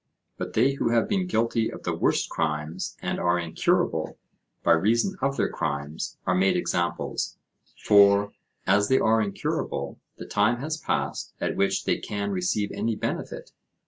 [0.35, 4.17] But they who have been guilty of the worst crimes, and are incurable
[4.63, 7.37] by reason of their crimes, are made examples;
[7.77, 8.31] for,
[8.65, 13.51] as they are incurable, the time has passed at which they can receive any benefit.